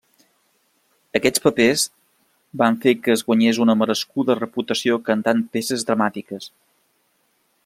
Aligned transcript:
Aquests 1.19 1.43
papers 1.43 1.83
van 2.63 2.79
fer 2.87 2.95
que 3.03 3.13
es 3.17 3.25
guanyés 3.29 3.61
una 3.67 3.77
merescuda 3.83 4.39
reputació 4.43 5.01
cantant 5.11 5.49
peces 5.59 5.89
dramàtiques. 5.93 6.55